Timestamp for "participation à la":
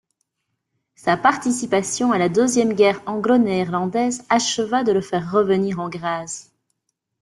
1.15-2.27